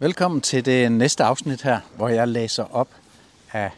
Velkommen 0.00 0.40
til 0.40 0.64
det 0.64 0.92
næste 0.92 1.24
afsnit 1.24 1.62
her, 1.62 1.80
hvor 1.96 2.08
jeg 2.08 2.28
læser 2.28 2.74
op 2.74 2.88
af 3.52 3.70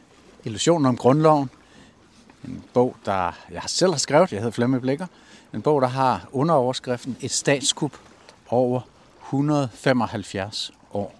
Illusionen 0.44 0.86
om 0.86 0.96
Grundloven. 0.96 1.50
En 2.44 2.64
bog, 2.74 2.96
der 3.04 3.32
jeg 3.50 3.62
selv 3.66 3.90
har 3.90 3.98
skrevet, 3.98 4.32
jeg 4.32 4.40
hedder 4.40 4.52
Flemme 4.52 4.80
Blikker. 4.80 5.06
En 5.54 5.62
bog, 5.62 5.82
der 5.82 5.88
har 5.88 6.28
underoverskriften 6.32 7.16
Et 7.20 7.30
statskup 7.30 7.92
over 8.48 8.80
175 9.22 10.72
år. 10.92 11.14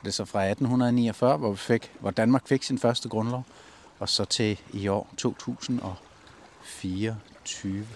Det 0.00 0.08
er 0.08 0.12
så 0.12 0.24
fra 0.24 0.44
1849, 0.44 1.36
hvor, 1.36 1.50
vi 1.50 1.56
fik, 1.56 1.90
hvor 2.00 2.10
Danmark 2.10 2.48
fik 2.48 2.62
sin 2.62 2.78
første 2.78 3.08
grundlov, 3.08 3.44
og 3.98 4.08
så 4.08 4.24
til 4.24 4.60
i 4.72 4.88
år 4.88 5.08
2024. 5.16 7.86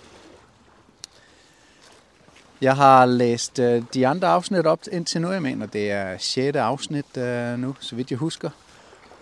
Jeg 2.63 2.77
har 2.77 3.07
læst 3.07 3.59
øh, 3.59 3.83
de 3.95 4.07
andre 4.07 4.29
afsnit 4.29 4.67
op 4.67 4.81
indtil 4.93 5.21
nu. 5.21 5.31
Jeg 5.31 5.43
mener, 5.43 5.67
det 5.67 5.91
er 5.91 6.19
6. 6.19 6.57
afsnit 6.57 7.17
øh, 7.17 7.59
nu, 7.59 7.77
så 7.81 7.97
vidt 7.97 8.11
jeg 8.11 8.19
husker. 8.19 8.51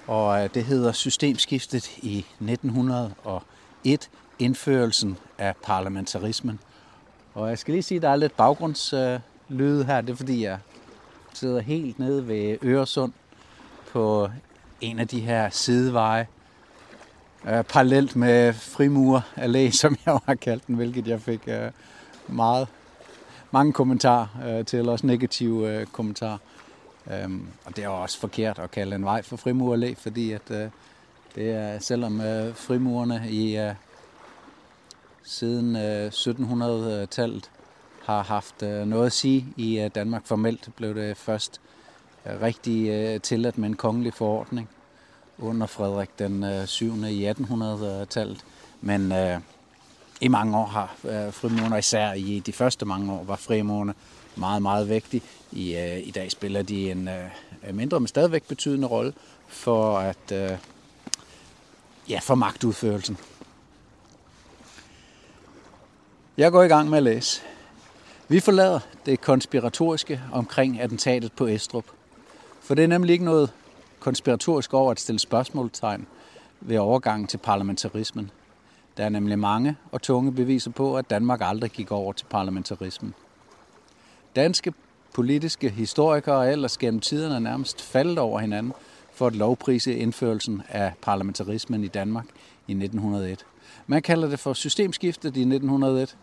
Og 0.06 0.44
øh, 0.44 0.50
det 0.54 0.64
hedder 0.64 0.92
Systemskiftet 0.92 1.96
i 1.96 2.26
1901. 2.40 4.10
Indførelsen 4.38 5.16
af 5.38 5.54
parlamentarismen. 5.62 6.60
Og 7.34 7.48
jeg 7.48 7.58
skal 7.58 7.72
lige 7.72 7.82
sige, 7.82 7.96
at 7.96 8.02
der 8.02 8.08
er 8.08 8.16
lidt 8.16 8.36
baggrundslyde 8.36 9.84
her. 9.84 10.00
Det 10.00 10.10
er 10.10 10.16
fordi, 10.16 10.44
jeg 10.44 10.58
sidder 11.34 11.60
helt 11.60 11.98
nede 11.98 12.28
ved 12.28 12.58
Øresund 12.62 13.12
på 13.92 14.30
en 14.80 14.98
af 14.98 15.08
de 15.08 15.20
her 15.20 15.50
sideveje. 15.50 16.26
Øh, 17.48 17.64
parallelt 17.64 18.16
med 18.16 18.52
Frimur 18.52 19.24
Allé, 19.36 19.70
som 19.80 19.96
jeg 20.06 20.18
har 20.26 20.34
kaldt 20.34 20.66
den, 20.66 20.74
hvilket 20.74 21.08
jeg 21.08 21.20
fik 21.20 21.40
øh, 21.46 21.70
meget 22.28 22.68
mange 23.50 23.72
kommentarer 23.72 24.26
øh, 24.46 24.64
til, 24.64 24.88
også 24.88 25.06
negative 25.06 25.68
øh, 25.68 25.86
kommentarer. 25.86 26.38
Øhm, 27.12 27.46
og 27.64 27.76
det 27.76 27.84
er 27.84 27.88
også 27.88 28.20
forkert 28.20 28.58
at 28.58 28.70
kalde 28.70 28.96
en 28.96 29.04
vej 29.04 29.22
for 29.22 29.36
frimurerlæ, 29.36 29.94
fordi 29.94 30.32
at, 30.32 30.50
øh, 30.50 30.68
det 31.34 31.50
er, 31.50 31.78
selvom 31.78 32.20
øh, 32.20 32.54
frimurerne 32.54 33.22
i 33.30 33.56
øh, 33.58 33.74
siden 35.22 35.76
øh, 35.76 36.06
1700-tallet 36.08 37.50
har 38.04 38.22
haft 38.22 38.62
øh, 38.62 38.86
noget 38.86 39.06
at 39.06 39.12
sige 39.12 39.46
i 39.56 39.80
øh, 39.80 39.90
Danmark 39.94 40.26
formelt, 40.26 40.68
blev 40.76 40.94
det 40.94 41.16
først 41.16 41.60
øh, 42.26 42.40
rigtig 42.42 42.88
øh, 42.88 43.20
tilladt 43.20 43.58
med 43.58 43.68
en 43.68 43.76
kongelig 43.76 44.14
forordning 44.14 44.68
under 45.38 45.66
Frederik 45.66 46.18
den 46.18 46.44
øh, 46.44 46.66
7. 46.66 46.94
i 47.04 47.30
1800-tallet. 47.30 48.44
Men 48.80 49.12
øh, 49.12 49.40
i 50.20 50.28
mange 50.28 50.56
år 50.56 50.66
har 50.66 50.94
øh, 51.04 51.32
frimurerne, 51.32 51.78
især 51.78 52.12
i 52.12 52.42
de 52.46 52.52
første 52.52 52.86
mange 52.86 53.12
år, 53.12 53.24
var 53.24 53.36
frimurerne 53.36 53.94
meget, 54.36 54.62
meget 54.62 54.88
vigtige. 54.88 55.22
I, 55.52 55.76
øh, 55.76 56.08
I 56.08 56.10
dag 56.10 56.30
spiller 56.30 56.62
de 56.62 56.90
en 56.90 57.08
øh, 57.08 57.74
mindre, 57.74 58.00
men 58.00 58.06
stadigvæk 58.06 58.42
betydende 58.48 58.88
rolle 58.88 59.12
for 59.48 59.98
at 59.98 60.32
øh, 60.32 60.50
ja, 62.08 62.18
for 62.22 62.34
magtudførelsen. 62.34 63.16
Jeg 66.36 66.52
går 66.52 66.62
i 66.62 66.68
gang 66.68 66.90
med 66.90 66.98
at 66.98 67.04
læse. 67.04 67.42
Vi 68.28 68.40
forlader 68.40 68.80
det 69.06 69.20
konspiratoriske 69.20 70.20
omkring 70.32 70.80
attentatet 70.80 71.32
på 71.32 71.46
Estrup. 71.46 71.84
For 72.60 72.74
det 72.74 72.84
er 72.84 72.88
nemlig 72.88 73.12
ikke 73.12 73.24
noget 73.24 73.50
konspiratorisk 74.00 74.74
over 74.74 74.90
at 74.90 75.00
stille 75.00 75.18
spørgsmålstegn 75.18 76.06
ved 76.60 76.78
overgangen 76.78 77.26
til 77.26 77.38
parlamentarismen. 77.38 78.30
Der 79.00 79.06
er 79.06 79.10
nemlig 79.10 79.38
mange 79.38 79.76
og 79.92 80.02
tunge 80.02 80.32
beviser 80.32 80.70
på, 80.70 80.96
at 80.96 81.10
Danmark 81.10 81.40
aldrig 81.42 81.70
gik 81.70 81.90
over 81.90 82.12
til 82.12 82.26
parlamentarismen. 82.30 83.14
Danske 84.36 84.72
politiske 85.14 85.68
historikere 85.68 86.46
er 86.46 86.52
ellers 86.52 86.78
gennem 86.78 87.00
tiderne 87.00 87.40
nærmest 87.40 87.82
faldet 87.82 88.18
over 88.18 88.40
hinanden 88.40 88.72
for 89.12 89.26
at 89.26 89.36
lovprise 89.36 89.94
indførelsen 89.94 90.62
af 90.68 90.92
parlamentarismen 91.02 91.84
i 91.84 91.88
Danmark 91.88 92.24
i 92.68 92.72
1901. 92.72 93.46
Man 93.86 94.02
kalder 94.02 94.28
det 94.28 94.38
for 94.38 94.52
systemskiftet 94.52 95.36
i 95.36 95.40
1901. 95.40 96.16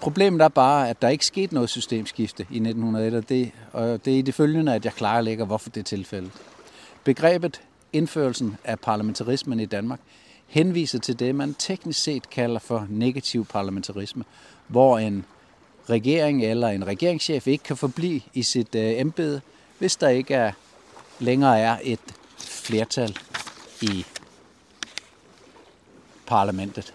Problemet 0.00 0.40
er 0.40 0.48
bare, 0.48 0.88
at 0.88 1.02
der 1.02 1.08
ikke 1.08 1.26
skete 1.26 1.54
noget 1.54 1.70
systemskifte 1.70 2.42
i 2.50 2.56
1901, 2.56 3.14
og 3.14 3.28
det, 3.28 3.50
og 3.72 4.04
det 4.04 4.14
er 4.14 4.18
i 4.18 4.22
det 4.22 4.34
følgende, 4.34 4.74
at 4.74 4.84
jeg 4.84 4.92
klarlægger, 4.92 5.44
hvorfor 5.44 5.70
det 5.70 5.80
er 5.80 5.84
tilfældet. 5.84 6.32
Begrebet 7.04 7.62
indførelsen 7.92 8.56
af 8.64 8.80
parlamentarismen 8.80 9.60
i 9.60 9.66
Danmark 9.66 10.00
henviser 10.50 10.98
til 10.98 11.18
det, 11.18 11.34
man 11.34 11.54
teknisk 11.54 12.02
set 12.02 12.30
kalder 12.30 12.58
for 12.58 12.86
negativ 12.88 13.46
parlamentarisme, 13.46 14.24
hvor 14.68 14.98
en 14.98 15.24
regering 15.90 16.44
eller 16.44 16.68
en 16.68 16.86
regeringschef 16.86 17.46
ikke 17.46 17.64
kan 17.64 17.76
forblive 17.76 18.20
i 18.34 18.42
sit 18.42 18.74
øh, 18.74 19.00
embede, 19.00 19.40
hvis 19.78 19.96
der 19.96 20.08
ikke 20.08 20.34
er 20.34 20.52
længere 21.18 21.60
er 21.60 21.78
et 21.82 22.00
flertal 22.38 23.18
i 23.82 24.04
parlamentet. 26.26 26.94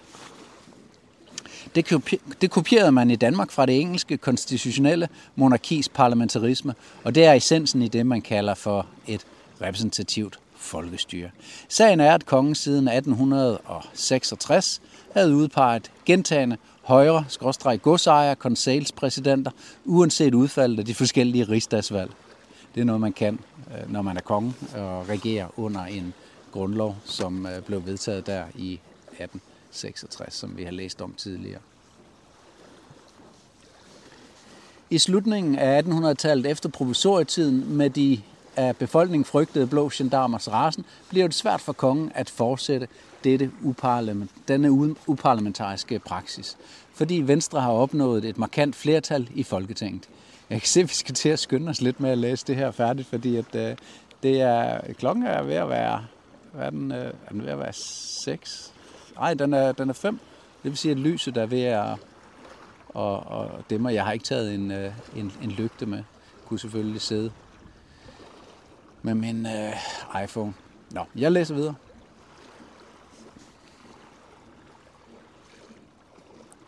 Det, 1.76 2.12
det 2.42 2.52
kopierede 2.52 2.92
man 2.92 3.12
i 3.12 3.16
Danmark 3.16 3.52
fra 3.52 3.66
det 3.66 3.82
engelske 3.82 4.18
konstitutionelle 4.18 5.10
monarkis 5.36 5.90
parlamentarisme, 5.90 6.76
og 7.04 7.16
det 7.16 7.26
er 7.26 7.34
essensen 7.34 7.82
i 7.82 7.88
det, 7.88 8.06
man 8.06 8.22
kalder 8.22 8.54
for 8.54 8.88
et 9.08 9.26
repræsentativt 9.62 10.40
folkestyre. 10.66 11.30
Sagen 11.70 12.00
er, 12.00 12.14
at 12.14 12.26
kongen 12.26 12.56
siden 12.56 12.88
1866 12.88 14.82
havde 15.14 15.36
udpeget 15.36 15.92
gentagende 16.06 16.58
højre, 16.82 17.26
skråstreg 17.28 17.82
godsejer, 17.82 18.36
konselspræsidenter, 18.36 19.52
uanset 19.86 20.34
udfaldet 20.34 20.80
af 20.80 20.86
de 20.86 20.96
forskellige 20.96 21.44
rigsdagsvalg. 21.44 22.12
Det 22.76 22.82
er 22.82 22.86
noget, 22.86 23.02
man 23.02 23.14
kan, 23.14 23.40
øh, 23.72 23.92
når 23.92 24.02
man 24.02 24.18
er 24.18 24.22
konge 24.22 24.54
og 24.76 25.10
regerer 25.10 25.48
under 25.60 25.86
en 25.86 26.14
grundlov, 26.52 26.96
som 27.06 27.46
øh, 27.46 27.62
blev 27.62 27.86
vedtaget 27.86 28.28
der 28.28 28.44
i 28.56 28.74
1866, 29.08 30.34
som 30.34 30.58
vi 30.58 30.64
har 30.64 30.72
læst 30.72 31.02
om 31.02 31.14
tidligere. 31.18 31.62
I 34.90 34.98
slutningen 34.98 35.56
af 35.56 35.82
1800-tallet 35.82 36.46
efter 36.46 36.70
provisorietiden 36.70 37.78
med 37.78 37.90
de 37.90 38.22
af 38.56 38.78
befolkningen 38.78 39.26
frygtede 39.26 39.68
blå 39.68 39.90
gendarmers 39.94 40.52
rasen, 40.52 40.86
bliver 41.10 41.28
det 41.28 41.36
svært 41.36 41.62
for 41.62 41.74
kongen 41.74 42.12
at 42.16 42.30
fortsætte 42.30 42.88
dette 43.24 43.52
uparlament, 43.62 44.32
denne 44.48 44.72
uparlamentariske 45.08 46.00
praksis, 46.00 46.58
fordi 46.94 47.22
Venstre 47.22 47.62
har 47.62 47.72
opnået 47.72 48.26
et 48.26 48.38
markant 48.38 48.76
flertal 48.76 49.30
i 49.34 49.44
Folketinget. 49.44 50.10
Jeg 50.50 50.62
kan 50.62 50.68
se, 50.68 50.80
at 50.80 50.90
vi 50.90 50.94
skal 50.94 51.16
til 51.16 51.30
at 51.30 51.40
skynde 51.40 51.70
os 51.70 51.82
lidt 51.82 52.00
med 52.00 52.10
at 52.10 52.18
læse 52.18 52.46
det 52.48 52.56
her 52.56 52.72
færdigt, 52.72 53.08
fordi 53.08 53.36
at, 53.36 53.56
øh, 53.56 53.76
det 54.24 54.42
er, 54.42 54.94
klokken 54.94 55.26
er 55.26 55.44
ved 55.44 55.56
at 55.56 55.70
være, 55.70 56.06
hvad 56.54 56.66
er 56.66 56.70
den, 56.70 56.92
øh, 56.92 56.98
er 56.98 57.32
den 57.32 57.44
ved 57.44 57.52
at 57.52 57.60
være 57.60 57.74
6? 57.74 58.74
Nej, 59.16 59.34
den 59.34 59.54
er, 59.54 59.72
den 59.72 59.90
er 59.90 59.94
5. 59.94 60.20
Det 60.64 60.72
vil 60.72 60.78
sige, 60.78 60.92
at 60.92 60.98
lyset 60.98 61.38
er 61.38 61.46
ved 61.46 61.62
at 61.62 61.98
og, 62.96 63.28
og 63.28 63.50
dæmmer. 63.70 63.90
Jeg 63.90 64.04
har 64.06 64.12
ikke 64.12 64.26
taget 64.26 64.54
en, 64.54 64.72
øh, 64.72 64.92
en, 65.16 65.34
en 65.44 65.52
lygte 65.52 65.86
med. 65.86 66.04
Kunne 66.46 66.60
selvfølgelig 66.60 67.02
sidde 67.02 67.32
med 69.06 69.16
min 69.16 69.46
øh, 69.46 70.24
iPhone. 70.24 70.54
Nå, 70.92 71.02
jeg 71.16 71.32
læser 71.32 71.56
videre. 71.56 71.76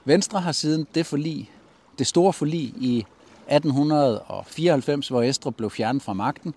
Venstre 0.06 0.40
har 0.42 0.52
siden 0.52 0.88
det 0.96 1.06
forlig, 1.06 1.52
det 2.00 2.08
store 2.08 2.34
forlig 2.34 2.62
i 2.62 3.06
1894, 3.48 5.08
hvor 5.08 5.24
Estrup 5.24 5.56
blev 5.56 5.70
fjernet 5.70 6.02
fra 6.02 6.14
magten, 6.14 6.53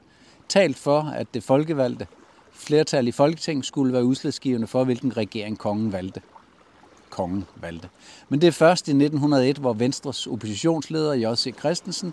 talt 0.49 0.79
for, 0.79 1.01
at 1.01 1.35
det 1.35 1.43
folkevalgte 1.43 2.07
flertal 2.53 3.09
i 3.09 3.13
Folketinget 3.13 3.67
skulle 3.67 3.93
være 3.93 4.05
udslagsgivende 4.05 4.67
for, 4.67 4.85
hvilken 4.85 5.17
regering 5.17 5.59
kongen 5.59 5.93
valgte. 5.93 6.21
Kongen 7.11 7.47
valgte. 7.57 7.89
Men 8.29 8.41
det 8.41 8.47
er 8.47 8.53
først 8.53 8.89
i 8.89 8.91
1901, 8.91 9.59
hvor 9.59 9.73
Venstres 9.73 10.27
oppositionsleder 10.27 11.13
J.C. 11.13 11.55
Christensen 11.59 12.13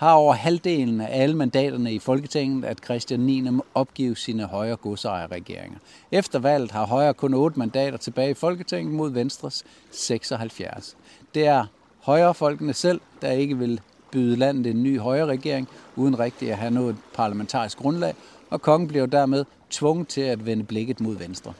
har 0.00 0.12
over 0.12 0.34
halvdelen 0.34 1.00
af 1.00 1.22
alle 1.22 1.36
mandaterne 1.36 1.92
i 1.92 1.98
Folketinget, 1.98 2.64
at 2.64 2.78
Christian 2.84 3.20
9. 3.20 3.40
må 3.40 3.64
opgive 3.74 4.16
sine 4.16 4.44
højre 4.44 4.76
godsejerregeringer. 4.76 5.78
Efter 6.12 6.38
valget 6.38 6.70
har 6.70 6.86
Højre 6.86 7.14
kun 7.14 7.34
8 7.34 7.58
mandater 7.58 7.98
tilbage 7.98 8.30
i 8.30 8.34
Folketinget 8.34 8.94
mod 8.94 9.10
Venstres 9.10 9.64
76. 9.90 10.96
Det 11.34 11.46
er 11.46 11.64
højrefolkene 12.02 12.72
selv, 12.72 13.00
der 13.22 13.30
ikke 13.30 13.58
vil 13.58 13.80
byde 14.12 14.36
landet 14.36 14.66
en 14.66 14.82
ny 14.82 14.98
højre 14.98 15.26
regering, 15.26 15.68
uden 15.96 16.18
rigtigt 16.18 16.50
at 16.50 16.58
have 16.58 16.70
noget 16.70 16.96
parlamentarisk 17.14 17.78
grundlag, 17.78 18.14
og 18.50 18.62
kongen 18.62 18.88
bliver 18.88 19.06
dermed 19.06 19.44
tvunget 19.70 20.08
til 20.08 20.20
at 20.20 20.46
vende 20.46 20.64
blikket 20.64 21.00
mod 21.00 21.16
Venstre. 21.16 21.52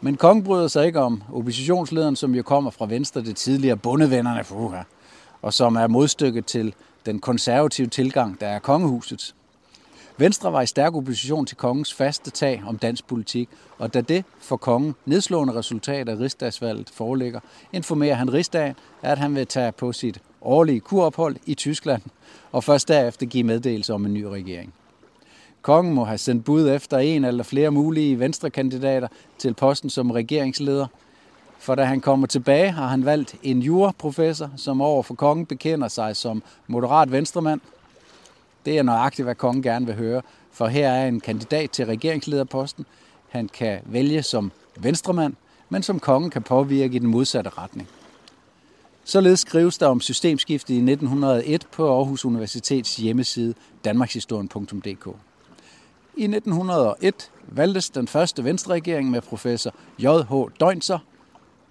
Men 0.00 0.16
kongen 0.16 0.44
bryder 0.44 0.68
sig 0.68 0.86
ikke 0.86 1.00
om 1.00 1.22
oppositionslederen, 1.32 2.16
som 2.16 2.34
jo 2.34 2.42
kommer 2.42 2.70
fra 2.70 2.86
Venstre, 2.86 3.20
det 3.20 3.36
tidligere 3.36 3.76
bundevennerne 3.76 4.44
for 4.44 4.86
og 5.42 5.54
som 5.54 5.76
er 5.76 5.86
modstykket 5.86 6.46
til 6.46 6.74
den 7.06 7.18
konservative 7.18 7.86
tilgang, 7.86 8.40
der 8.40 8.46
er 8.46 8.58
kongehusets. 8.58 9.34
Venstre 10.16 10.52
var 10.52 10.62
i 10.62 10.66
stærk 10.66 10.94
opposition 10.94 11.46
til 11.46 11.56
kongens 11.56 11.94
faste 11.94 12.30
tag 12.30 12.62
om 12.66 12.78
dansk 12.78 13.06
politik, 13.06 13.48
og 13.78 13.94
da 13.94 14.00
det 14.00 14.24
for 14.40 14.56
kongen 14.56 14.94
nedslående 15.04 15.54
resultat 15.54 16.08
af 16.08 16.18
rigsdagsvalget 16.18 16.90
foreligger, 16.90 17.40
informerer 17.72 18.14
han 18.14 18.32
rigsdagen, 18.32 18.74
at 19.02 19.18
han 19.18 19.34
vil 19.34 19.46
tage 19.46 19.72
på 19.72 19.92
sit 19.92 20.20
årlige 20.42 20.80
kurophold 20.80 21.36
i 21.46 21.54
Tyskland, 21.54 22.02
og 22.52 22.64
først 22.64 22.88
derefter 22.88 23.26
give 23.26 23.44
meddelelse 23.44 23.94
om 23.94 24.06
en 24.06 24.14
ny 24.14 24.22
regering. 24.22 24.74
Kongen 25.62 25.94
må 25.94 26.04
have 26.04 26.18
sendt 26.18 26.44
bud 26.44 26.68
efter 26.68 26.98
en 26.98 27.24
eller 27.24 27.44
flere 27.44 27.70
mulige 27.70 28.18
venstrekandidater 28.18 29.08
til 29.38 29.54
posten 29.54 29.90
som 29.90 30.10
regeringsleder, 30.10 30.86
for 31.60 31.74
da 31.74 31.84
han 31.84 32.00
kommer 32.00 32.26
tilbage, 32.26 32.70
har 32.70 32.86
han 32.86 33.04
valgt 33.04 33.34
en 33.42 33.62
juraprofessor, 33.62 34.50
som 34.56 34.80
over 34.80 35.02
for 35.02 35.14
kongen 35.14 35.46
bekender 35.46 35.88
sig 35.88 36.16
som 36.16 36.42
moderat 36.66 37.12
venstremand. 37.12 37.60
Det 38.64 38.78
er 38.78 38.82
nøjagtigt, 38.82 39.26
hvad 39.26 39.34
kongen 39.34 39.62
gerne 39.62 39.86
vil 39.86 39.94
høre, 39.94 40.22
for 40.52 40.66
her 40.66 40.88
er 40.90 41.08
en 41.08 41.20
kandidat 41.20 41.70
til 41.70 41.86
regeringslederposten. 41.86 42.86
Han 43.28 43.48
kan 43.48 43.80
vælge 43.84 44.22
som 44.22 44.52
venstremand, 44.76 45.34
men 45.68 45.82
som 45.82 46.00
kongen 46.00 46.30
kan 46.30 46.42
påvirke 46.42 46.96
i 46.96 46.98
den 46.98 47.08
modsatte 47.08 47.50
retning. 47.58 47.88
Således 49.04 49.40
skrives 49.40 49.78
der 49.78 49.86
om 49.86 50.00
systemskiftet 50.00 50.74
i 50.74 50.76
1901 50.76 51.66
på 51.72 51.96
Aarhus 51.96 52.24
Universitets 52.24 52.96
hjemmeside 52.96 53.54
danmarkshistorien.dk. 53.84 55.08
I 56.16 56.24
1901 56.24 57.30
valgtes 57.48 57.90
den 57.90 58.08
første 58.08 58.44
venstreregering 58.44 59.10
med 59.10 59.20
professor 59.20 59.74
J.H. 59.98 60.34
Døgnser, 60.60 60.98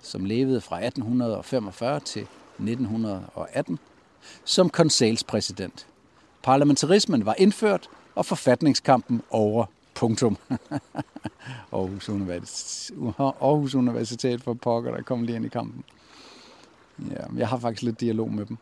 som 0.02 0.26
levede 0.26 0.62
fra 0.62 0.86
1845 0.86 2.00
til 2.00 2.22
1918, 2.22 3.80
som 4.44 4.70
konselspræsident. 4.70 5.88
Parlamentarismen 6.44 7.26
var 7.26 7.36
indført, 7.38 7.90
og 8.16 8.26
forfatningskampen 8.26 9.22
over. 9.30 9.66
Punktum. 9.96 10.38
Aarhus, 11.74 12.10
Universitet, 12.10 12.98
Aarhus 13.20 13.76
Universitet 13.76 14.44
for 14.44 14.54
pokker, 14.54 14.96
der 14.96 15.02
kom 15.02 15.24
lige 15.24 15.36
ind 15.36 15.46
i 15.46 15.50
kampen. 15.50 15.84
Ja, 17.12 17.24
jeg 17.38 17.48
har 17.48 17.58
faktisk 17.58 17.82
lidt 17.84 18.00
dialog 18.00 18.32
med 18.32 18.46
dem. 18.46 18.58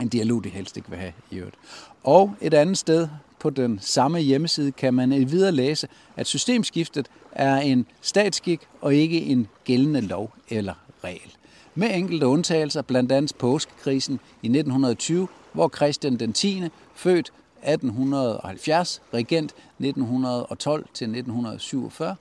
En 0.00 0.08
dialog, 0.08 0.44
de 0.44 0.48
helst 0.48 0.76
ikke 0.76 0.90
vil 0.90 0.98
have 0.98 1.12
i 1.30 1.36
øvrigt. 1.36 1.56
Og 2.04 2.34
et 2.40 2.54
andet 2.54 2.78
sted 2.78 3.08
på 3.40 3.50
den 3.50 3.78
samme 3.82 4.18
hjemmeside 4.18 4.72
kan 4.72 4.94
man 4.94 5.30
videre 5.30 5.52
læse, 5.52 5.88
at 6.16 6.26
systemskiftet 6.26 7.08
er 7.32 7.56
en 7.56 7.86
statsskik 8.00 8.60
og 8.80 8.94
ikke 8.94 9.20
en 9.20 9.48
gældende 9.64 10.00
lov 10.00 10.32
eller 10.48 10.74
regel. 11.04 11.36
Med 11.74 11.94
enkelte 11.94 12.26
undtagelser, 12.26 12.82
blandt 12.82 13.12
andet 13.12 13.34
påskekrisen 13.38 14.20
i 14.42 14.46
1920, 14.46 15.28
hvor 15.52 15.68
Christian 15.76 16.16
den 16.16 16.32
10., 16.32 16.62
født 16.94 17.32
1870, 17.62 19.02
regent 19.14 19.54
1912 19.78 20.86
til 20.94 21.04
1947, 21.04 22.16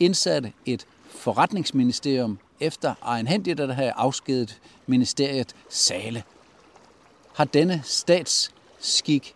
indsatte 0.00 0.52
et 0.66 0.86
forretningsministerium 1.10 2.38
efter 2.60 2.94
egenhændigt 3.02 3.60
at 3.60 3.74
have 3.74 3.92
afskedet 3.92 4.60
ministeriet 4.86 5.54
Sale. 5.68 6.22
Har 7.34 7.44
denne 7.44 7.80
statsskik 7.84 9.34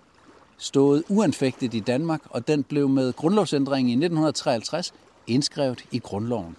stået 0.62 1.04
uanfægtet 1.08 1.74
i 1.74 1.80
Danmark, 1.80 2.20
og 2.30 2.48
den 2.48 2.62
blev 2.62 2.88
med 2.88 3.12
grundlovsændringen 3.12 3.88
i 3.88 3.92
1953 3.92 4.94
indskrevet 5.26 5.84
i 5.90 5.98
grundloven. 5.98 6.56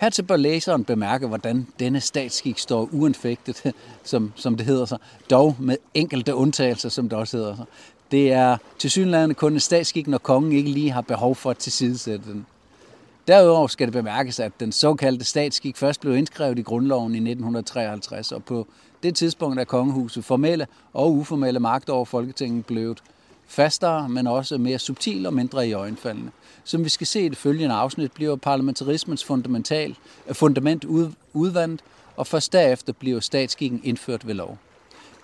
Hertil 0.00 0.22
bør 0.22 0.36
læseren 0.36 0.84
bemærke, 0.84 1.26
hvordan 1.26 1.66
denne 1.78 2.00
statsskik 2.00 2.58
står 2.58 2.88
uanfægtet, 2.92 3.74
som, 4.04 4.32
som 4.36 4.56
det 4.56 4.66
hedder 4.66 4.84
sig, 4.84 4.98
dog 5.30 5.56
med 5.58 5.76
enkelte 5.94 6.34
undtagelser, 6.34 6.88
som 6.88 7.08
det 7.08 7.18
også 7.18 7.36
hedder 7.36 7.56
sig. 7.56 7.64
Det 8.10 8.32
er 8.32 8.56
til 8.78 8.90
synligheden 8.90 9.34
kun 9.34 9.52
en 9.52 9.60
statsskik, 9.60 10.06
når 10.06 10.18
kongen 10.18 10.52
ikke 10.52 10.70
lige 10.70 10.90
har 10.90 11.00
behov 11.00 11.34
for 11.34 11.50
at 11.50 11.58
tilsidesætte 11.58 12.24
den. 12.32 12.46
Derudover 13.28 13.66
skal 13.66 13.86
det 13.86 13.92
bemærkes, 13.92 14.40
at 14.40 14.52
den 14.60 14.72
såkaldte 14.72 15.24
statsskik 15.24 15.76
først 15.76 16.00
blev 16.00 16.16
indskrevet 16.16 16.58
i 16.58 16.62
grundloven 16.62 17.14
i 17.14 17.18
1953, 17.18 18.32
og 18.32 18.44
på 18.44 18.66
det 19.04 19.14
tidspunkt 19.14 19.60
er 19.60 19.64
kongehuset 19.64 20.24
formelle 20.24 20.66
og 20.92 21.12
uformelle 21.12 21.60
magt 21.60 21.90
over 21.90 22.04
Folketinget 22.04 22.66
blevet 22.66 23.02
fastere, 23.46 24.08
men 24.08 24.26
også 24.26 24.58
mere 24.58 24.78
subtil 24.78 25.26
og 25.26 25.34
mindre 25.34 25.68
i 25.68 25.72
øjenfaldene. 25.72 26.30
Som 26.64 26.84
vi 26.84 26.88
skal 26.88 27.06
se 27.06 27.24
i 27.24 27.28
det 27.28 27.38
følgende 27.38 27.74
afsnit, 27.74 28.12
bliver 28.12 28.36
parlamentarismens 28.36 29.24
fundamental, 29.24 29.96
øh, 30.28 30.34
fundament 30.34 30.84
ud, 30.84 31.12
udvandet, 31.32 31.80
og 32.16 32.26
først 32.26 32.52
derefter 32.52 32.92
bliver 32.92 33.20
statsskikken 33.20 33.80
indført 33.84 34.26
ved 34.26 34.34
lov. 34.34 34.58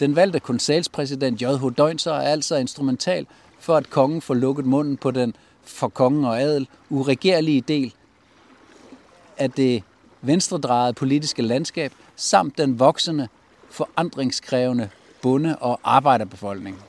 Den 0.00 0.16
valgte 0.16 0.40
konsalspræsident 0.40 1.42
J.H. 1.42 1.64
Døgnser 1.78 2.12
er 2.12 2.20
altså 2.20 2.56
instrumental 2.56 3.26
for, 3.58 3.76
at 3.76 3.90
kongen 3.90 4.20
får 4.20 4.34
lukket 4.34 4.66
munden 4.66 4.96
på 4.96 5.10
den 5.10 5.34
for 5.64 5.88
kongen 5.88 6.24
og 6.24 6.40
adel 6.40 6.68
uregerlige 6.90 7.60
del 7.60 7.94
af 9.36 9.50
det 9.50 9.82
venstredrejede 10.22 10.92
politiske 10.92 11.42
landskab, 11.42 11.92
samt 12.16 12.58
den 12.58 12.78
voksende, 12.78 13.28
forandringskrævende 13.70 14.88
bonde- 15.22 15.56
og 15.56 15.80
arbejderbefolkning. 15.84 16.82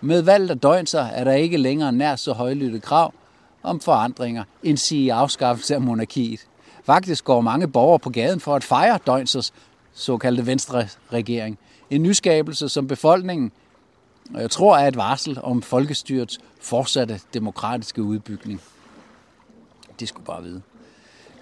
Med 0.00 0.22
valget 0.22 0.50
af 0.50 0.58
døgnser 0.60 1.00
er 1.00 1.24
der 1.24 1.32
ikke 1.32 1.56
længere 1.56 1.92
nær 1.92 2.16
så 2.16 2.32
højlytte 2.32 2.80
krav 2.80 3.14
om 3.62 3.80
forandringer, 3.80 4.44
end 4.62 4.76
sige 4.76 5.12
afskaffelse 5.12 5.74
af 5.74 5.80
monarkiet. 5.80 6.46
Faktisk 6.84 7.24
går 7.24 7.40
mange 7.40 7.68
borgere 7.68 7.98
på 7.98 8.10
gaden 8.10 8.40
for 8.40 8.56
at 8.56 8.64
fejre 8.64 8.98
døgnsers 9.06 9.52
såkaldte 9.92 10.46
venstre 10.46 10.88
regering. 11.12 11.58
En 11.90 12.02
nyskabelse, 12.02 12.68
som 12.68 12.86
befolkningen 12.86 13.52
jeg 14.34 14.50
tror 14.50 14.76
er 14.76 14.88
et 14.88 14.96
varsel 14.96 15.38
om 15.42 15.62
folkestyrets 15.62 16.38
fortsatte 16.60 17.20
demokratiske 17.34 18.02
udbygning. 18.02 18.60
Det 20.00 20.08
skulle 20.08 20.26
bare 20.26 20.42
vide. 20.42 20.62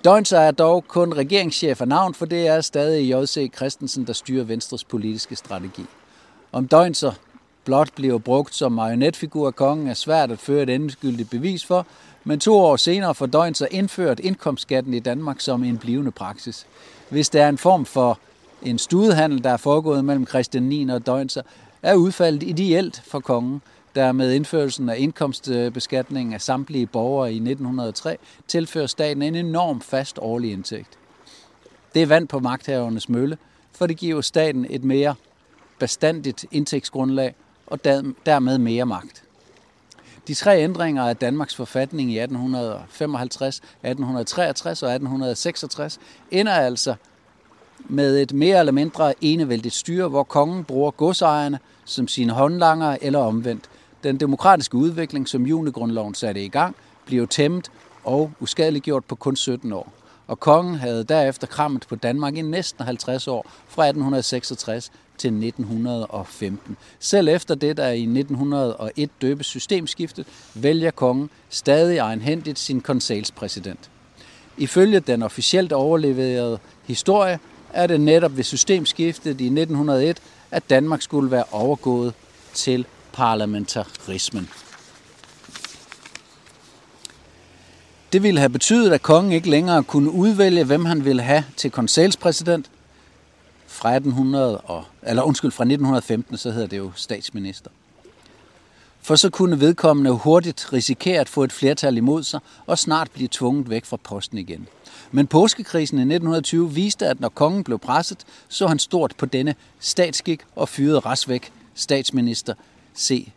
Døgnser 0.05 0.39
er 0.39 0.51
dog 0.51 0.85
kun 0.89 1.13
regeringschef 1.13 1.81
af 1.81 1.89
navn, 1.89 2.15
for 2.15 2.27
det 2.27 2.47
er 2.47 2.61
stadig 2.61 3.11
J.C. 3.11 3.53
Christensen, 3.57 4.07
der 4.07 4.13
styrer 4.13 4.45
Venstres 4.45 4.85
politiske 4.85 5.37
strategi. 5.37 5.85
Om 6.53 6.69
Døgnser 6.69 7.13
blot 7.65 7.89
bliver 7.95 8.19
brugt 8.19 8.55
som 8.55 8.73
marionetfigur 8.73 9.47
af 9.47 9.57
kongen, 9.57 9.89
er 9.89 9.95
svært 9.95 10.31
at 10.31 10.39
føre 10.39 10.63
et 10.63 10.71
endegyldigt 10.71 11.31
bevis 11.31 11.65
for, 11.65 11.87
men 12.25 12.41
to 12.41 12.59
år 12.59 12.77
senere 12.77 13.15
får 13.15 13.27
Døgnser 13.27 13.67
indført 13.71 14.21
indkomstskatten 14.21 14.95
i 14.95 15.01
Danmark 15.01 15.41
som 15.41 15.65
en 15.65 15.79
blivende 15.79 16.11
praksis. 16.11 16.67
Hvis 17.09 17.29
der 17.29 17.45
er 17.45 17.49
en 17.49 17.59
form 17.59 17.85
for 17.85 18.19
en 18.63 18.79
studehandel, 18.79 19.45
der 19.45 19.51
er 19.51 19.57
foregået 19.57 20.05
mellem 20.05 20.27
Christian 20.27 20.63
9 20.63 20.89
og 20.89 21.07
Døgnser, 21.07 21.43
er 21.83 21.95
udfaldet 21.95 22.43
ideelt 22.43 23.03
for 23.07 23.21
kongen, 23.21 23.63
der 23.99 24.13
med 24.13 24.33
indførelsen 24.33 24.89
af 24.89 24.99
indkomstbeskatning 24.99 26.35
af 26.35 26.41
samtlige 26.41 26.87
borgere 26.87 27.33
i 27.33 27.37
1903 27.37 28.17
tilfører 28.49 28.87
staten 28.87 29.23
en 29.23 29.35
enorm 29.35 29.81
fast 29.81 30.19
årlig 30.19 30.53
indtægt. 30.53 30.99
Det 31.95 32.03
er 32.03 32.07
vand 32.07 32.29
på 32.29 32.39
magthavernes 32.39 33.09
mølle, 33.09 33.39
for 33.73 33.87
det 33.87 33.97
giver 33.97 34.21
staten 34.21 34.67
et 34.71 34.85
mere 34.85 35.15
bestandigt 35.79 36.47
indtægtsgrundlag 36.51 37.35
og 37.67 37.85
dermed 38.27 38.59
mere 38.59 38.87
magt. 38.87 39.23
De 40.29 40.35
tre 40.35 40.63
ændringer 40.63 41.03
af 41.03 41.17
Danmarks 41.17 41.57
forfatning 41.57 42.13
i 42.13 42.19
1855, 42.19 43.57
1863 43.57 44.83
og 44.83 44.89
1866 44.89 45.99
ender 46.31 46.53
altså 46.53 46.95
med 47.89 48.23
et 48.23 48.33
mere 48.33 48.59
eller 48.59 48.73
mindre 48.73 49.15
enevældigt 49.25 49.75
styre, 49.75 50.09
hvor 50.09 50.23
kongen 50.23 50.65
bruger 50.65 50.91
godsejerne 50.91 51.59
som 51.85 52.09
sine 52.09 52.33
håndlanger 52.33 52.97
eller 53.03 53.19
omvendt. 53.19 53.71
Den 54.05 54.17
demokratiske 54.21 54.77
udvikling, 54.77 55.29
som 55.29 55.47
junigrundloven 55.47 56.15
satte 56.15 56.45
i 56.45 56.49
gang, 56.49 56.77
blev 57.07 57.29
tæmmet 57.29 57.71
og 58.05 58.33
uskadeliggjort 58.41 59.05
på 59.05 59.15
kun 59.15 59.37
17 59.37 59.73
år. 59.73 59.93
Og 60.27 60.41
kongen 60.41 60.75
havde 60.75 61.05
derefter 61.05 61.47
krammet 61.47 61.87
på 61.89 61.97
Danmark 61.97 62.37
i 62.37 62.43
næsten 62.43 62.85
50 62.85 63.29
år, 63.29 63.51
fra 63.69 63.83
1866 63.83 64.91
til 65.19 65.29
1915. 65.29 66.77
Selv 67.01 67.29
efter 67.29 67.55
det, 67.55 67.77
der 67.77 67.89
i 67.89 68.03
1901 68.03 69.11
døbes 69.23 69.47
systemskiftet, 69.47 70.27
vælger 70.55 70.91
kongen 70.91 71.31
stadig 71.49 71.99
egenhændigt 71.99 72.59
sin 72.59 72.81
konselspræsident. 72.81 73.91
Ifølge 74.57 75.01
den 75.01 75.23
officielt 75.23 75.73
overleverede 75.73 76.59
historie 76.87 77.39
er 77.73 77.87
det 77.87 78.01
netop 78.01 78.37
ved 78.37 78.45
systemskiftet 78.45 79.41
i 79.41 79.47
1901, 79.47 80.23
at 80.51 80.71
Danmark 80.71 81.03
skulle 81.03 81.31
være 81.31 81.45
overgået 81.53 82.15
til 82.55 82.87
parlamentarismen. 83.19 84.49
Det 88.13 88.23
ville 88.23 88.41
have 88.41 88.51
betydet, 88.51 88.93
at 88.93 89.03
kongen 89.03 89.33
ikke 89.33 89.51
længere 89.51 89.85
kunne 89.85 90.11
udvælge, 90.11 90.65
hvem 90.65 90.85
han 90.85 91.05
ville 91.05 91.23
have 91.23 91.45
til 91.57 91.71
konselspræsident. 91.71 92.71
Fra, 93.67 93.95
1800 93.95 94.59
og, 94.59 94.85
eller 95.03 95.23
undskyld, 95.23 95.51
fra 95.51 95.65
1915, 95.65 96.37
så 96.37 96.51
hedder 96.51 96.67
det 96.67 96.79
jo 96.79 96.93
statsminister. 96.95 97.71
For 99.01 99.17
så 99.17 99.31
kunne 99.31 99.61
vedkommende 99.61 100.11
hurtigt 100.11 100.73
risikere 100.73 101.21
at 101.21 101.29
få 101.29 101.45
et 101.45 101.53
flertal 101.53 101.97
imod 101.97 102.23
sig 102.23 102.41
og 102.67 102.79
snart 102.79 103.11
blive 103.11 103.29
tvunget 103.33 103.71
væk 103.71 103.85
fra 103.85 103.97
posten 103.97 104.39
igen. 104.39 104.67
Men 105.11 105.27
påskekrisen 105.27 105.99
i 105.99 106.03
1920 106.03 106.73
viste, 106.73 107.07
at 107.07 107.21
når 107.21 107.29
kongen 107.29 107.65
blev 107.65 107.79
presset, 107.79 108.25
så 108.49 108.67
han 108.67 108.79
stort 108.79 109.15
på 109.19 109.27
denne 109.27 109.55
statsskik 109.81 110.41
og 110.57 110.69
fyrede 110.69 110.99
rasvæk 110.99 111.53
statsminister 111.75 112.55
C.T.H. 112.99 113.33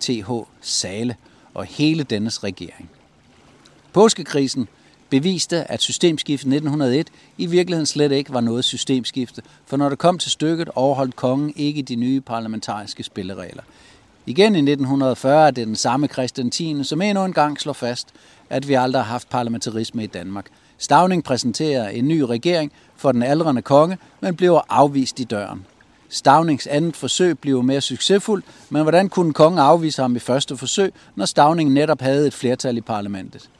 T.H. 0.00 0.30
Sale 0.60 1.16
og 1.54 1.64
hele 1.64 2.02
dennes 2.02 2.44
regering. 2.44 2.90
Påskekrisen 3.92 4.68
beviste, 5.10 5.70
at 5.70 5.82
systemskiftet 5.82 6.52
1901 6.52 7.08
i 7.38 7.46
virkeligheden 7.46 7.86
slet 7.86 8.12
ikke 8.12 8.32
var 8.32 8.40
noget 8.40 8.64
systemskifte, 8.64 9.42
for 9.66 9.76
når 9.76 9.88
det 9.88 9.98
kom 9.98 10.18
til 10.18 10.30
stykket, 10.30 10.68
overholdt 10.74 11.16
kongen 11.16 11.52
ikke 11.56 11.82
de 11.82 11.96
nye 11.96 12.20
parlamentariske 12.20 13.02
spilleregler. 13.02 13.62
Igen 14.26 14.54
i 14.54 14.58
1940 14.58 15.46
er 15.46 15.50
det 15.50 15.66
den 15.66 15.76
samme 15.76 16.06
Christian 16.06 16.50
10., 16.50 16.76
som 16.82 17.02
endnu 17.02 17.24
en 17.24 17.32
gang 17.32 17.60
slår 17.60 17.72
fast, 17.72 18.08
at 18.50 18.68
vi 18.68 18.74
aldrig 18.74 19.02
har 19.02 19.10
haft 19.10 19.28
parlamentarisme 19.28 20.04
i 20.04 20.06
Danmark. 20.06 20.46
Stavning 20.78 21.24
præsenterer 21.24 21.88
en 21.88 22.08
ny 22.08 22.20
regering 22.20 22.72
for 22.96 23.12
den 23.12 23.22
aldrende 23.22 23.62
konge, 23.62 23.98
men 24.20 24.36
bliver 24.36 24.60
afvist 24.68 25.20
i 25.20 25.24
døren. 25.24 25.66
Stavnings 26.08 26.66
andet 26.66 26.96
forsøg 26.96 27.38
blev 27.38 27.62
mere 27.62 27.80
succesfuld, 27.80 28.42
men 28.70 28.82
hvordan 28.82 29.08
kunne 29.08 29.32
kongen 29.32 29.58
afvise 29.58 30.02
ham 30.02 30.16
i 30.16 30.18
første 30.18 30.56
forsøg, 30.56 30.92
når 31.14 31.24
Stavning 31.24 31.72
netop 31.72 32.00
havde 32.00 32.26
et 32.26 32.34
flertal 32.34 32.76
i 32.76 32.80
parlamentet? 32.80 33.50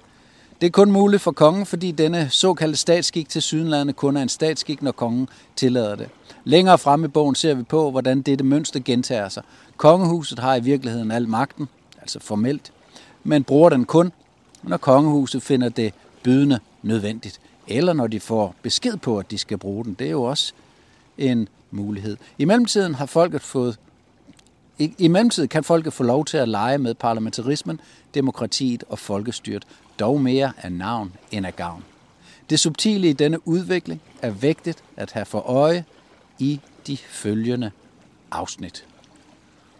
Det 0.61 0.67
er 0.67 0.71
kun 0.71 0.93
muligt 0.93 1.23
for 1.23 1.33
kongen, 1.33 1.67
fordi 1.67 1.93
denne 1.93 2.29
såkaldte 2.31 2.79
statsskik 2.79 3.29
til 3.29 3.43
Sydenlandet 3.43 3.97
kun 3.97 4.17
er 4.17 4.23
en 4.23 4.29
statsskik, 4.29 4.83
når 4.83 4.93
kongen 4.93 5.29
tillader 5.57 5.97
det. 5.97 6.09
Længere 6.45 6.79
fremme 6.79 7.07
i 7.07 7.09
bogen 7.09 7.35
ser 7.35 7.55
vi 7.55 7.62
på, 7.62 7.91
hvordan 7.91 8.23
dette 8.23 8.45
mønster 8.45 8.81
gentager 8.81 9.29
sig. 9.29 9.43
Kongehuset 9.76 10.38
har 10.38 10.55
i 10.55 10.61
virkeligheden 10.61 11.11
al 11.11 11.29
magten, 11.29 11.69
altså 12.00 12.21
formelt, 12.21 12.73
men 13.25 13.45
bruger 13.45 13.71
den 13.71 13.85
kun, 13.85 14.12
når 14.62 14.76
kongehuset 14.76 15.43
finder 15.43 15.69
det 15.69 15.95
bydende 16.23 16.59
nødvendigt, 16.83 17.41
eller 17.69 17.93
når 17.93 18.07
de 18.07 18.21
får 18.21 18.55
besked 18.62 18.97
på, 18.97 19.19
at 19.19 19.31
de 19.31 19.38
skal 19.38 19.59
bruge 19.59 19.85
den. 19.85 19.95
Det 19.95 20.07
er 20.07 20.11
jo 20.11 20.23
også 20.23 20.53
en 21.19 21.49
mulighed. 21.71 22.17
I 22.39 22.45
mellemtiden 22.45 22.95
har 22.95 23.07
folket 23.07 23.43
fået 23.43 23.79
i, 24.79 24.95
I 24.99 25.09
mellemtiden 25.09 25.49
kan 25.49 25.65
folket 25.65 25.93
få 25.93 26.03
lov 26.03 26.25
til 26.25 26.37
at 26.37 26.49
lege 26.49 26.79
med 26.79 26.95
parlamentarismen, 26.95 27.81
demokratiet 28.15 28.85
og 28.89 28.99
folkestyret, 28.99 29.67
dog 29.99 30.21
mere 30.21 30.53
af 30.63 30.73
navn 30.73 31.13
end 31.31 31.47
af 31.47 31.57
gavn. 31.57 31.85
Det 32.51 32.61
subtile 32.61 33.09
i 33.09 33.13
denne 33.13 33.49
udvikling 33.49 34.01
er 34.23 34.31
vigtigt 34.31 34.83
at 34.97 35.13
have 35.13 35.27
for 35.27 35.39
øje 35.41 35.85
i 36.39 36.61
de 36.87 36.97
følgende 36.97 37.71
afsnit. 38.31 38.85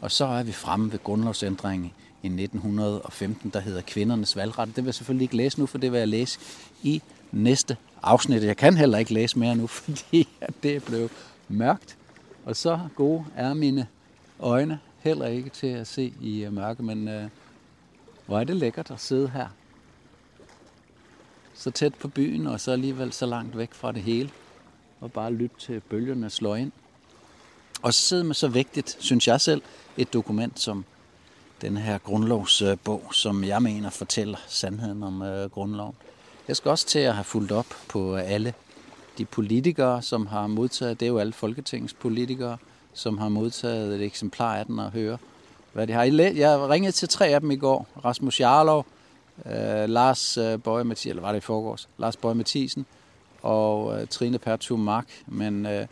Og 0.01 0.11
så 0.11 0.25
er 0.25 0.43
vi 0.43 0.53
fremme 0.53 0.93
ved 0.93 0.99
grundlovsændringen 1.05 1.93
i 2.23 2.27
1915, 2.27 3.51
der 3.51 3.61
hedder 3.61 3.81
kvindernes 3.81 4.37
valgret. 4.37 4.69
Det 4.69 4.77
vil 4.77 4.85
jeg 4.85 4.95
selvfølgelig 4.95 5.25
ikke 5.25 5.37
læse 5.37 5.61
nu, 5.61 5.67
for 5.67 5.79
det 5.79 5.93
vil 5.93 5.99
jeg 5.99 6.09
læse 6.09 6.39
i 6.83 7.03
næste 7.33 7.77
afsnit. 8.03 8.43
Jeg 8.43 8.57
kan 8.57 8.77
heller 8.77 8.99
ikke 8.99 9.15
læse 9.15 9.39
mere 9.39 9.57
nu, 9.57 9.67
fordi 9.83 10.29
det 10.63 10.77
er 10.77 10.81
blevet 10.81 11.11
mørkt. 11.49 11.97
Og 12.45 12.57
så 12.57 12.81
gode 12.95 13.25
er 13.37 13.55
mine 13.55 13.87
øjne 14.41 14.81
heller 14.99 15.27
ikke 15.27 15.51
til 15.51 15.67
at 15.67 15.87
se 15.87 16.13
i 16.21 16.45
øh, 16.45 16.53
mørke, 16.53 16.83
men 16.83 17.09
øh, 17.09 17.29
hvor 18.27 18.41
er 18.41 18.45
det 18.45 18.57
lækkert 18.57 18.91
at 18.91 19.01
sidde 19.01 19.29
her. 19.29 19.49
Så 21.55 21.71
tæt 21.71 21.95
på 21.95 22.09
byen, 22.09 22.47
og 22.47 22.61
så 22.61 22.73
alligevel 22.73 23.13
så 23.13 23.27
langt 23.27 23.59
væk 23.59 23.75
fra 23.75 23.93
det 23.93 24.03
hele. 24.03 24.31
Og 25.01 25.13
bare 25.13 25.33
lytte 25.33 25.57
til 25.59 25.81
bølgerne 25.81 26.31
slå 26.31 26.55
ind. 26.55 26.73
Og 27.83 27.95
så 27.95 28.01
sidde 28.01 28.25
med 28.25 28.35
så 28.35 28.49
vigtigt, 28.49 28.97
synes 29.01 29.29
jeg 29.29 29.41
selv, 29.41 29.63
et 29.97 30.13
dokument 30.13 30.61
som 30.61 30.85
den 31.61 31.77
her 31.77 31.99
grundlovsbog, 31.99 33.15
som 33.15 33.45
jeg 33.45 33.63
mener 33.63 33.91
fortæller 33.91 34.39
sandheden 34.49 35.03
om 35.03 35.23
øh, 35.23 35.51
grundloven. 35.51 35.95
Jeg 36.49 36.57
skal 36.57 36.71
også 36.71 36.87
til 36.87 36.99
at 36.99 37.15
have 37.15 37.25
fulgt 37.25 37.53
op 37.53 37.67
på 37.89 38.17
øh, 38.17 38.33
alle 38.33 38.55
de 39.19 39.25
politikere, 39.25 40.03
som 40.03 40.27
har 40.27 40.47
modtaget, 40.47 41.01
det 41.01 41.07
er 41.07 41.11
jo 41.11 41.19
alle 41.19 41.33
Folketingets 41.33 41.95
politikere, 41.95 42.57
som 42.93 43.19
har 43.19 43.29
modtaget 43.29 43.95
et 43.95 44.03
eksemplar 44.03 44.57
af 44.57 44.67
den 44.67 44.79
og 44.79 44.91
høre, 44.91 45.19
hvad 45.73 45.87
de 45.87 45.93
har. 45.93 46.03
Jeg 46.03 46.69
ringede 46.69 46.93
til 46.93 47.09
tre 47.09 47.27
af 47.27 47.41
dem 47.41 47.51
i 47.51 47.57
går. 47.57 47.87
Rasmus 48.05 48.41
Jarlov, 48.41 48.87
øh, 49.47 49.89
Lars 49.89 50.39
øh, 50.39 50.59
Bøje 50.59 50.85
Mathisen, 50.85 51.11
eller 51.11 51.23
var 51.23 51.33
det 51.33 51.39
i 51.39 51.41
forgårs? 51.41 51.89
Lars 51.99 52.17
Bøje 52.17 52.35
Mathisen 52.35 52.87
og 53.43 54.01
øh, 54.01 54.07
Trine 54.09 54.39
Pertu 54.39 54.77
Mark, 54.77 55.07
men 55.27 55.67
øh, 55.67 55.87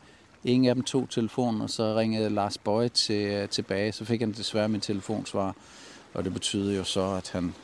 ingen 0.45 0.69
af 0.69 0.75
dem 0.75 0.85
tog 0.85 1.07
telefonen, 1.11 1.61
og 1.61 1.71
så 1.71 1.97
ringede 1.97 2.31
Lars 2.31 2.59
Bøje 2.59 2.89
til, 2.89 3.27
øh, 3.27 3.49
tilbage. 3.49 3.93
Så 3.93 4.05
fik 4.05 4.21
han 4.21 4.33
desværre 4.33 4.69
min 4.69 4.81
telefonsvar, 4.81 5.55
og 6.15 6.25
det 6.25 6.33
betyder 6.33 6.77
jo 6.77 6.85
så, 6.85 7.13
at 7.13 7.31
han 7.31 7.55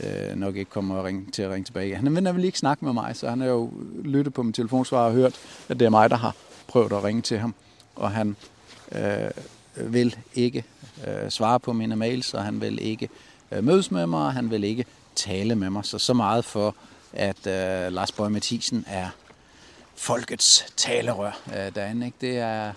øh, 0.00 0.36
nok 0.36 0.56
ikke 0.56 0.70
kommer 0.70 0.98
at 0.98 1.04
ringe, 1.04 1.30
til 1.30 1.42
at 1.42 1.50
ringe 1.50 1.64
tilbage. 1.64 1.96
Han 1.96 2.14
vil 2.14 2.22
nemlig 2.22 2.44
ikke 2.46 2.58
snakke 2.58 2.84
med 2.84 2.92
mig, 2.92 3.16
så 3.16 3.28
han 3.28 3.40
har 3.40 3.48
jo 3.48 3.70
lyttet 4.04 4.34
på 4.34 4.42
min 4.42 4.52
telefonsvar 4.52 5.06
og 5.06 5.12
hørt, 5.12 5.34
at 5.68 5.80
det 5.80 5.86
er 5.86 5.90
mig, 5.90 6.10
der 6.10 6.16
har 6.16 6.34
prøvet 6.66 6.92
at 6.92 7.04
ringe 7.04 7.22
til 7.22 7.38
ham. 7.38 7.54
Og 7.96 8.10
han 8.10 8.36
øh, 8.92 9.30
vil 9.92 10.16
ikke 10.34 10.64
øh, 11.06 11.30
svare 11.30 11.60
på 11.60 11.72
mine 11.72 11.96
mails, 11.96 12.34
og 12.34 12.44
han 12.44 12.60
vil 12.60 12.78
ikke 12.82 13.08
øh, 13.52 13.64
mødes 13.64 13.90
med 13.90 14.06
mig, 14.06 14.26
og 14.26 14.32
han 14.32 14.50
vil 14.50 14.64
ikke 14.64 14.84
tale 15.14 15.54
med 15.54 15.70
mig. 15.70 15.84
Så 15.84 15.98
så 15.98 16.14
meget 16.14 16.44
for, 16.44 16.74
at 17.12 17.46
øh, 17.46 17.92
Lars 17.92 18.12
Bøge 18.12 18.30
Mathisen 18.30 18.84
er 18.88 19.08
folkets 19.94 20.72
talerør 20.76 21.38
øh, 21.56 21.74
derinde. 21.74 22.06
Ikke? 22.06 22.16
Det 22.20 22.38
er 22.38 22.72